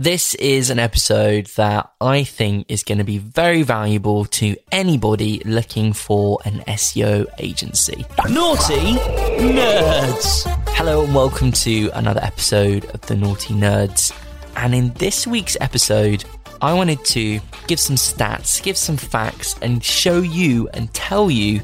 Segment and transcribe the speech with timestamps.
[0.00, 5.42] This is an episode that I think is going to be very valuable to anybody
[5.44, 8.06] looking for an SEO agency.
[8.18, 8.96] Nauti
[9.38, 10.44] Nerds!
[10.68, 14.16] Hello and welcome to another episode of the Nauti Nerds.
[14.54, 16.24] And in this week's episode,
[16.62, 21.60] I wanted to give some stats, give some facts, and show you and tell you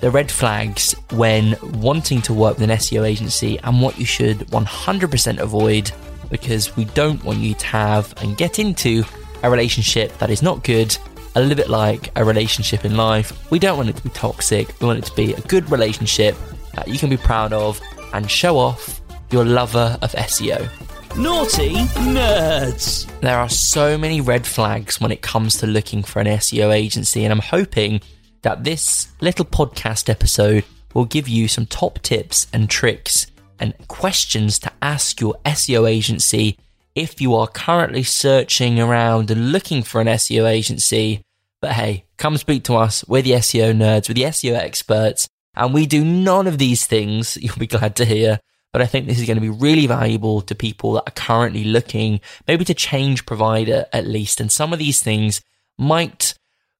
[0.00, 4.38] the red flags when wanting to work with an SEO agency and what you should
[4.46, 5.92] 100% avoid
[6.30, 9.04] because we don't want you to have and get into
[9.42, 10.96] a relationship that is not good.
[11.34, 13.50] A little bit like a relationship in life.
[13.50, 14.80] We don't want it to be toxic.
[14.80, 16.34] We want it to be a good relationship
[16.74, 17.80] that you can be proud of
[18.14, 19.00] and show off
[19.30, 20.68] your lover of SEO.
[21.16, 21.74] Nauti
[22.14, 23.06] Nerds!
[23.20, 27.24] There are so many red flags when it comes to looking for an SEO agency,
[27.24, 28.00] and I'm hoping
[28.42, 30.64] that this little podcast episode
[30.94, 33.26] will give you some top tips and tricks
[33.58, 36.58] and questions to ask your SEO agency
[36.94, 41.22] if you are currently searching around and looking for an SEO agency.
[41.60, 43.04] But hey, come speak to us.
[43.06, 47.36] We're the SEO nerds, we're the SEO experts, and we do none of these things.
[47.40, 48.40] You'll be glad to hear.
[48.72, 51.64] But I think this is going to be really valuable to people that are currently
[51.64, 54.38] looking maybe to change provider at least.
[54.38, 55.40] And some of these things
[55.78, 56.34] might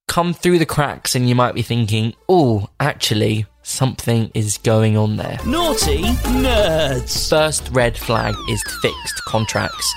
[0.07, 5.17] come through the cracks and you might be thinking, oh, actually, something is going on
[5.17, 5.37] there.
[5.41, 6.03] Nauti
[6.41, 7.29] Nerds!
[7.29, 9.93] First red flag is fixed contracts.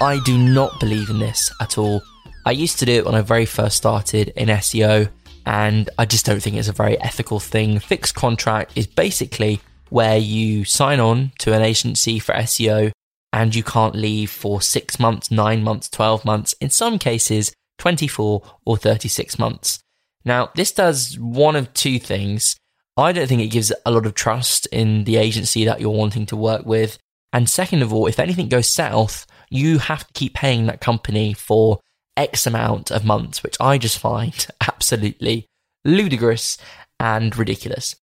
[0.00, 2.02] I do not believe in this at all.
[2.46, 5.10] I used to do it when I very first started in SEO,
[5.44, 7.78] and I just don't think it's a very ethical thing.
[7.78, 9.60] Fixed contract is basically
[9.90, 12.92] where you sign on to an agency for SEO
[13.32, 18.42] and you can't leave for six months, nine months, 12 months, in some cases, 24
[18.64, 19.80] or 36 months.
[20.24, 22.56] Now, this does one of two things.
[23.00, 26.26] I don't think it gives a lot of trust in the agency that you're wanting
[26.26, 26.98] to work with.
[27.32, 31.32] And second of all, if anything goes south, you have to keep paying that company
[31.32, 31.80] for
[32.16, 35.46] X amount of months, which I just find absolutely
[35.84, 36.58] ludicrous
[36.98, 37.96] and ridiculous.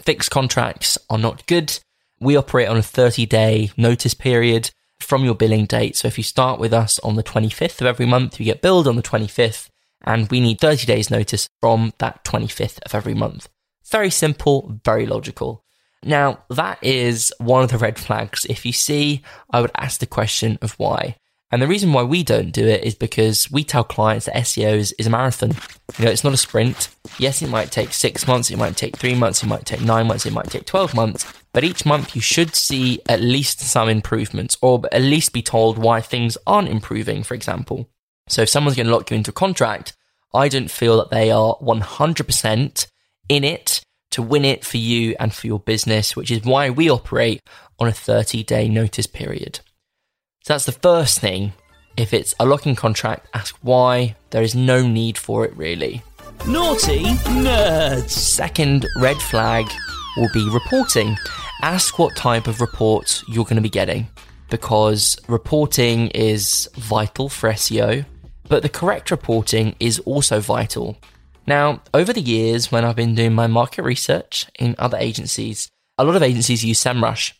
[0.00, 1.78] Fixed contracts are not good.
[2.20, 5.96] We operate on a 30 day notice period from your billing date.
[5.96, 8.86] So if you start with us on the 25th of every month, you get billed
[8.86, 9.68] on the 25th,
[10.02, 13.48] and we need 30 days notice from that 25th of every month.
[13.90, 15.64] Very simple, very logical.
[16.02, 18.46] Now, that is one of the red flags.
[18.46, 21.16] If you see, I would ask the question of why.
[21.52, 24.74] And the reason why we don't do it is because we tell clients that SEO
[24.74, 25.50] is, is, a marathon.
[25.98, 26.88] You know, it's not a sprint.
[27.18, 30.06] Yes, it might take six months, it might take three months, it might take nine
[30.06, 31.26] months, it might take 12 months.
[31.52, 35.76] But each month you should see at least some improvements or at least be told
[35.76, 37.90] why things aren't improving, for example.
[38.28, 39.96] So if someone's going to lock you into a contract,
[40.32, 42.86] I don't feel that they are 100%
[43.30, 43.80] in it
[44.10, 47.40] to win it for you and for your business, which is why we operate
[47.78, 49.60] on a 30 day notice period.
[50.44, 51.52] So that's the first thing.
[51.96, 54.16] If it's a locking contract, ask why.
[54.30, 56.02] There is no need for it really.
[56.40, 57.04] Nauti
[57.44, 58.10] Nerds!
[58.10, 59.66] Second red flag
[60.16, 61.16] will be reporting.
[61.62, 64.08] Ask what type of reports you're going to be getting
[64.50, 68.04] because reporting is vital for SEO,
[68.48, 70.98] but the correct reporting is also vital.
[71.46, 76.04] Now, over the years, when I've been doing my market research in other agencies, a
[76.04, 77.32] lot of agencies use SEMrush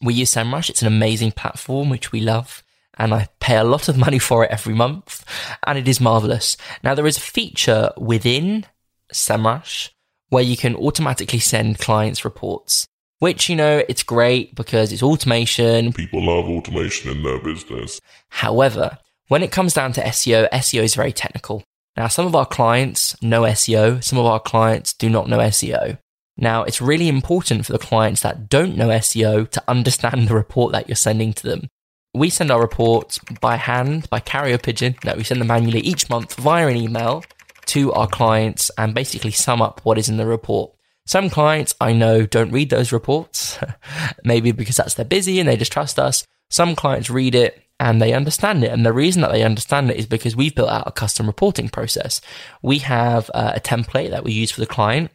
[0.00, 0.70] we use SEMrush.
[0.70, 2.62] It's an amazing platform, which we love.
[2.96, 5.24] And I pay a lot of money for it every month.
[5.66, 6.56] And it is marvelous.
[6.82, 8.66] Now, there is a feature within
[9.12, 9.90] SEMrush
[10.28, 12.86] where you can automatically send clients reports,
[13.18, 15.92] which, you know, it's great because it's automation.
[15.92, 17.98] People love automation in their business.
[18.28, 18.98] However,
[19.28, 21.64] when it comes down to SEO, SEO is very technical.
[21.96, 25.98] Now, some of our clients know SEO, some of our clients do not know SEO.
[26.36, 30.72] Now, it's really important for the clients that don't know SEO to understand the report
[30.72, 31.68] that you're sending to them.
[32.14, 34.94] We send our reports by hand, by carrier pigeon.
[35.04, 37.24] No, we send them manually each month via an email
[37.66, 40.72] to our clients and basically sum up what is in the report.
[41.06, 43.58] Some clients I know don't read those reports,
[44.24, 46.24] maybe because that's they're busy and they just trust us.
[46.50, 48.72] Some clients read it and they understand it.
[48.72, 51.68] And the reason that they understand it is because we've built out a custom reporting
[51.68, 52.20] process.
[52.62, 55.10] We have uh, a template that we use for the client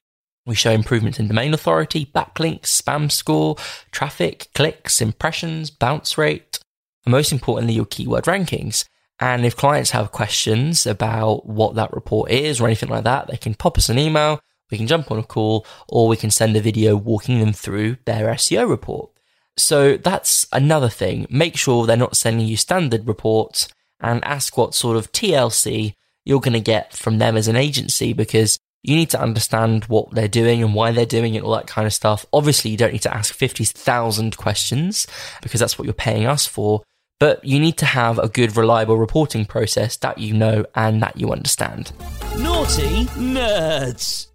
[0.46, 3.56] we show improvements in domain authority, backlinks, spam score,
[3.92, 6.60] traffic, clicks, impressions, bounce rate,
[7.06, 8.86] and most importantly, your keyword rankings.
[9.20, 13.38] And if clients have questions about what that report is or anything like that, they
[13.38, 16.58] can pop us an email, we can jump on a call, or we can send
[16.58, 19.12] a video walking them through their SEO report.
[19.58, 21.28] So that's another thing.
[21.30, 23.68] Make sure they're not sending you standard reports
[24.00, 25.96] and ask what sort of TLC
[26.26, 30.12] you're going to get from them as an agency because you need to understand what
[30.12, 32.26] they're doing and why they're doing it, all that kind of stuff.
[32.34, 35.08] Obviously, you don't need to ask 50,000 questions
[35.42, 36.84] because that's what you're paying us for.
[37.20, 41.18] But you need to have a good, reliable reporting process that you know and that
[41.18, 41.94] you understand.
[42.34, 44.28] Nauti nerds.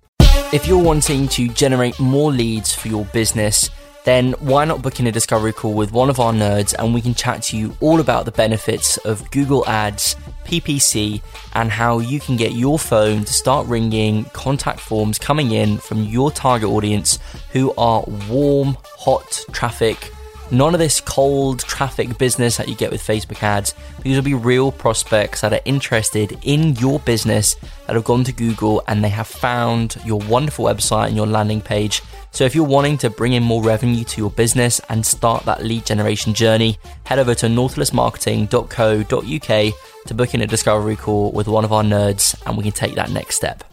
[0.54, 3.68] If you're wanting to generate more leads for your business,
[4.08, 7.02] then why not book in a discovery call with one of our nerds and we
[7.02, 10.16] can chat to you all about the benefits of Google Ads,
[10.46, 11.20] PPC,
[11.52, 16.04] and how you can get your phone to start ringing contact forms coming in from
[16.04, 17.18] your target audience
[17.52, 20.10] who are warm, hot traffic
[20.50, 23.74] None of this cold traffic business that you get with Facebook ads.
[24.02, 27.56] These will be real prospects that are interested in your business
[27.86, 31.60] that have gone to Google and they have found your wonderful website and your landing
[31.60, 32.00] page.
[32.30, 35.64] So if you're wanting to bring in more revenue to your business and start that
[35.64, 39.74] lead generation journey, head over to nautilusmarketing.co.uk
[40.06, 42.94] to book in a discovery call with one of our nerds and we can take
[42.94, 43.64] that next step.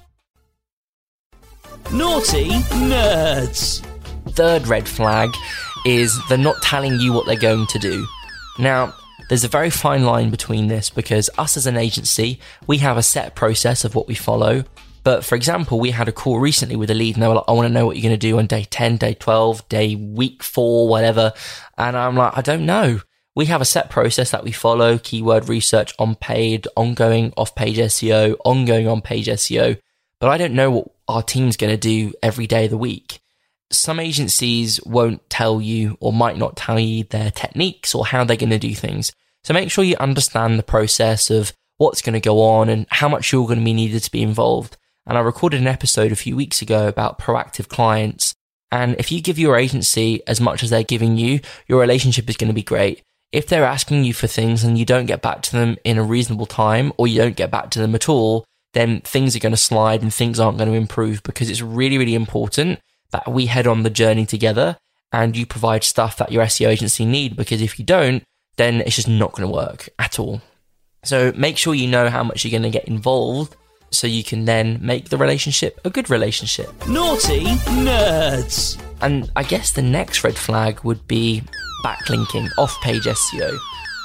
[1.86, 2.50] Nauti
[2.89, 3.81] nerds.
[4.33, 5.30] Third red flag
[5.86, 8.06] is they're not telling you what they're going to do.
[8.58, 8.94] Now,
[9.30, 13.04] there's a very fine line between this because us as an agency, we have a
[13.04, 14.64] set process of what we follow.
[15.04, 17.46] But for example, we had a call recently with a lead and they were like,
[17.48, 19.96] I want to know what you're going to do on day 10, day 12, day
[19.96, 21.34] week four, whatever.
[21.78, 23.02] And I'm like, I don't know.
[23.36, 27.78] We have a set process that we follow keyword research on paid, ongoing off page
[27.78, 29.78] SEO, ongoing on page SEO.
[30.20, 33.20] But I don't know what our team's going to do every day of the week
[33.77, 38.38] some agencies won't tell you or might not tell you their techniques or how they're
[38.38, 39.12] going to do things.
[39.44, 43.10] So make sure you understand the process of what's going to go on and how
[43.10, 44.77] much you're going to be needed to be involved.
[45.06, 48.33] And I recorded an episode a few weeks ago about proactive clients.
[48.72, 52.38] And if you give your agency as much as they're giving you, your relationship is
[52.38, 53.04] going to be great.
[53.31, 56.04] If they're asking you for things and you don't get back to them in a
[56.04, 59.54] reasonable time or you don't get back to them at all, then things are going
[59.54, 62.80] to slide and things aren't going to improve because it's really, really important
[63.12, 64.78] that we head on the journey together
[65.12, 68.24] and you provide stuff that your SEO agency need because if you don't,
[68.57, 70.42] then it's just not going to work at all.
[71.04, 73.56] So make sure you know how much you're going to get involved
[73.92, 76.68] so you can then make the relationship a good relationship.
[76.80, 77.46] Nauti
[77.86, 78.81] nerds.
[79.02, 81.44] And I guess the next red flag would be
[81.84, 83.58] backlinking, off page SEO.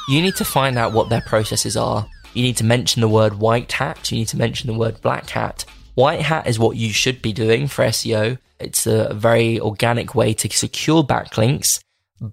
[0.09, 2.07] You need to find out what their processes are.
[2.35, 5.29] You need to mention the word white hat, you need to mention the word black
[5.31, 5.65] hat.
[5.95, 8.39] White hat is what you should be doing for SEO.
[8.59, 11.83] It's a very organic way to secure backlinks.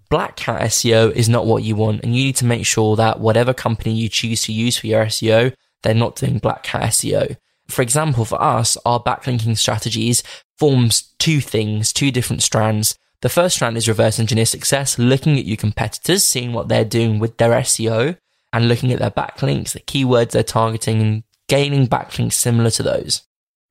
[0.10, 3.20] Black hat SEO is not what you want, and you need to make sure that
[3.20, 7.38] whatever company you choose to use for your SEO, they're not doing black hat SEO.
[7.68, 10.24] For example, for us, our backlinking strategies
[10.58, 12.98] forms two things, two different strands.
[13.22, 17.20] The first strand is reverse engineer success, looking at your competitors, seeing what they're doing
[17.20, 18.18] with their SEO,
[18.54, 23.27] and looking at their backlinks, the keywords they're targeting, and gaining backlinks similar to those.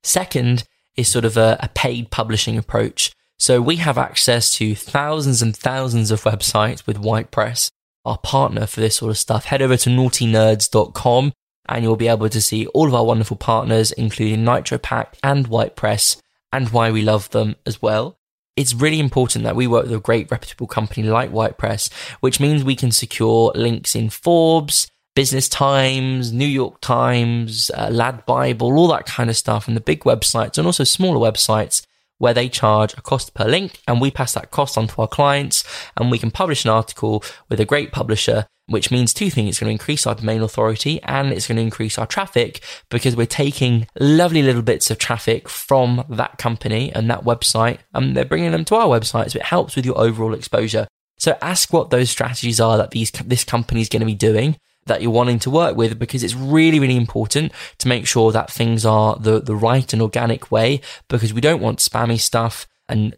[0.06, 0.62] Second
[0.96, 3.12] is sort of a, a paid publishing approach.
[3.38, 7.70] So we have access to thousands and thousands of websites with WhitePress,
[8.04, 9.46] our partner for this sort of stuff.
[9.46, 11.32] Head over to naughtynerds.com
[11.68, 16.20] and you'll be able to see all of our wonderful partners, including NitroPack and WhitePress,
[16.52, 18.16] and why we love them as well.
[18.54, 22.62] It's really important that we work with a great reputable company like WhitePress, which means
[22.62, 28.88] we can secure links in Forbes, Business Times, New York Times, uh, Lad Bible, all
[28.88, 31.86] that kind of stuff, and the big websites and also smaller websites
[32.18, 35.08] where they charge a cost per link and we pass that cost on to our
[35.08, 35.64] clients
[35.96, 39.48] and we can publish an article with a great publisher, which means two things.
[39.48, 43.16] It's going to increase our domain authority and it's going to increase our traffic because
[43.16, 48.26] we're taking lovely little bits of traffic from that company and that website and they're
[48.26, 49.30] bringing them to our website.
[49.30, 50.86] So it helps with your overall exposure.
[51.18, 54.56] So ask what those strategies are that these, this company is going to be doing
[54.86, 58.50] that you're wanting to work with because it's really, really important to make sure that
[58.50, 63.14] things are the, the right and organic way because we don't want spammy stuff and,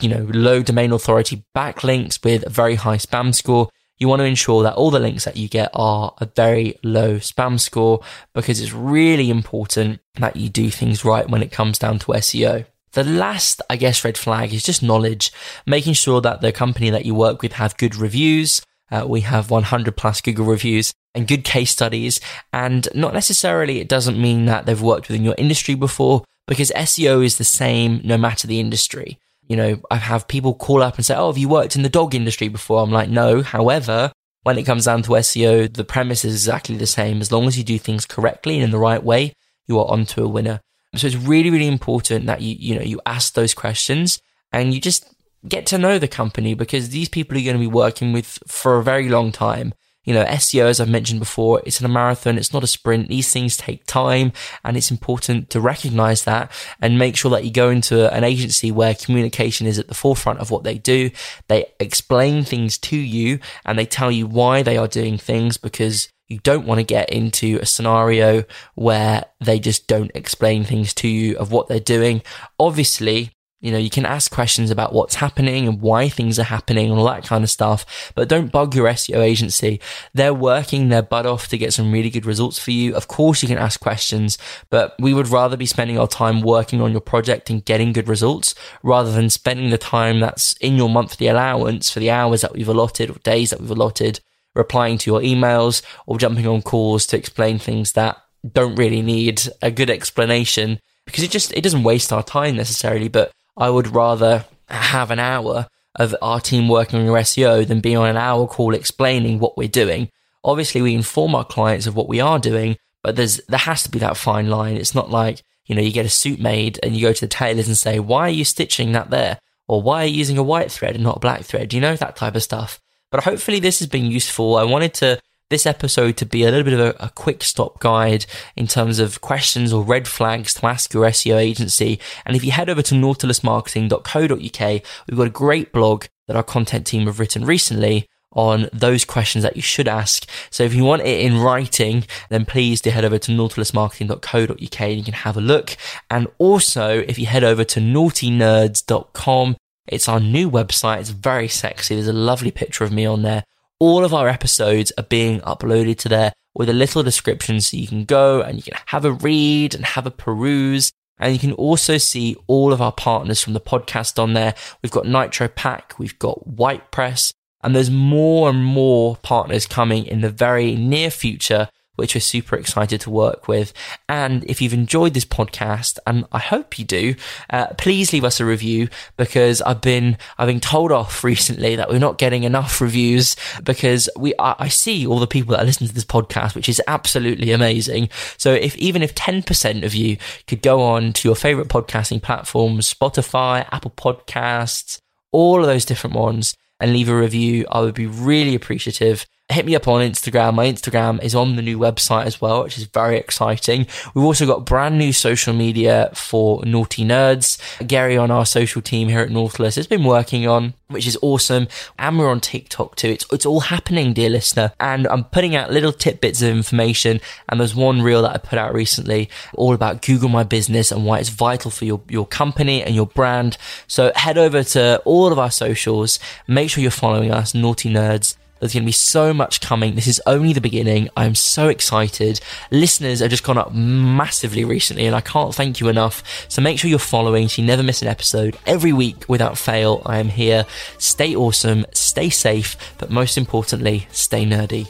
[0.00, 3.68] you know, low domain authority backlinks with a very high spam score.
[3.98, 7.16] You want to ensure that all the links that you get are a very low
[7.16, 8.00] spam score
[8.32, 12.64] because it's really important that you do things right when it comes down to SEO.
[12.92, 15.30] The last, I guess, red flag is just knowledge,
[15.64, 18.62] making sure that the company that you work with have good reviews.
[18.90, 22.20] Uh, we have 100 plus Google reviews and good case studies.
[22.52, 27.24] And not necessarily it doesn't mean that they've worked within your industry before because SEO
[27.24, 29.18] is the same no matter the industry.
[29.48, 31.88] You know, I have people call up and say, Oh, have you worked in the
[31.88, 32.82] dog industry before?
[32.82, 33.42] I'm like, no.
[33.42, 34.12] However,
[34.42, 37.20] when it comes down to SEO, the premise is exactly the same.
[37.20, 39.32] As long as you do things correctly and in the right way,
[39.66, 40.60] you are onto a winner.
[40.96, 44.20] So it's really, really important that you, you know, you ask those questions
[44.52, 45.14] and you just
[45.46, 48.76] get to know the company because these people are going to be working with for
[48.76, 49.72] a very long time
[50.10, 52.36] You know, SEO, as I've mentioned before, it's in a marathon.
[52.36, 53.06] It's not a sprint.
[53.06, 54.32] These things take time
[54.64, 56.50] and it's important to recognize that
[56.82, 60.40] and make sure that you go into an agency where communication is at the forefront
[60.40, 61.12] of what they do.
[61.46, 66.08] They explain things to you and they tell you why they are doing things because
[66.26, 68.42] you don't want to get into a scenario
[68.74, 72.20] where they just don't explain things to you of what they're doing.
[72.58, 76.90] Obviously, you know, you can ask questions about what's happening and why things are happening
[76.90, 79.80] and all that kind of stuff, but don't bug your SEO agency.
[80.14, 82.94] They're working their butt off to get some really good results for you.
[82.94, 84.38] Of course, you can ask questions,
[84.70, 88.08] but we would rather be spending our time working on your project and getting good
[88.08, 92.54] results rather than spending the time that's in your monthly allowance for the hours that
[92.54, 94.20] we've allotted or days that we've allotted
[94.54, 98.16] replying to your emails or jumping on calls to explain things that
[98.50, 103.08] don't really need a good explanation because it just, it doesn't waste our time necessarily,
[103.08, 107.80] but I would rather have an hour of our team working on your SEO than
[107.80, 110.08] be on an hour call explaining what we're doing.
[110.42, 113.90] Obviously, we inform our clients of what we are doing, but there's there has to
[113.90, 114.78] be that fine line.
[114.78, 117.28] It's not like you know you get a suit made and you go to the
[117.28, 119.38] tailors and say, "Why are you stitching that there?"
[119.68, 121.96] or "Why are you using a white thread and not a black thread?" You know
[121.96, 122.80] that type of stuff.
[123.12, 124.56] But hopefully, this has been useful.
[124.56, 127.80] I wanted to this episode to be a little bit of a, a, quick stop
[127.80, 128.24] guide
[128.56, 132.00] in terms of questions or red flags to ask your SEO agency.
[132.24, 136.86] And if you head over to nautilusmarketing.co.uk, we've got a great blog that our content
[136.86, 140.28] team have written recently on those questions that you should ask.
[140.50, 144.96] So if you want it in writing, then please do head over to nautilusmarketing.co.uk and
[144.96, 145.76] you can have a look.
[146.08, 149.56] And also, if you head over to naughtynerds.com,
[149.88, 151.00] it's our new website.
[151.00, 151.96] It's very sexy.
[151.96, 153.42] There's a lovely picture of me on there
[153.80, 157.88] all of our episodes are being uploaded to there with a little description so you
[157.88, 160.92] can go and you can have a read and have a peruse.
[161.18, 164.54] And you can also see all of our partners from the podcast on there.
[164.82, 167.32] We've got NitroPack, we've got WhitePress,
[167.62, 171.68] and there's more and more partners coming in the very near future
[172.00, 173.72] which we're super excited to work with.
[174.08, 177.14] And if you've enjoyed this podcast, and I hope you do,
[177.50, 181.90] uh, please leave us a review because I've been I've been told off recently that
[181.90, 185.86] we're not getting enough reviews because we I, I see all the people that listen
[185.86, 188.08] to this podcast, which is absolutely amazing.
[188.36, 190.16] So if even if ten percent of you
[190.46, 195.00] could go on to your favorite podcasting platforms, Spotify, Apple Podcasts,
[195.32, 199.66] all of those different ones, and leave a review, I would be really appreciative hit
[199.66, 200.54] me up on Instagram.
[200.54, 203.86] My Instagram is on the new website as well, which is very exciting.
[204.14, 207.58] We've also got brand new social media for Nauti Nerds.
[207.86, 211.68] Gary on our social team here at Nautilus has been working on, which is awesome.
[211.98, 213.08] And we're on TikTok too.
[213.08, 214.72] It's, it's all happening, dear listener.
[214.78, 217.20] And I'm putting out little tidbits of information.
[217.48, 221.04] And there's one reel that I put out recently all about Google My Business and
[221.04, 223.58] why it's vital for your, your company and your brand.
[223.86, 226.18] So head over to all of our socials.
[226.46, 228.36] Make sure you're following us, Nauti Nerds.
[228.60, 229.94] There's going to be so much coming.
[229.94, 231.08] This is only the beginning.
[231.16, 232.40] I'm so excited.
[232.70, 236.22] Listeners have just gone up massively recently, and I can't thank you enough.
[236.48, 238.56] So make sure you're following so you never miss an episode.
[238.66, 240.66] Every week, without fail, I am here.
[240.98, 244.86] Stay awesome, stay safe, but most importantly, stay nerdy.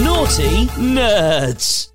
[0.00, 1.93] Nauti Nerds!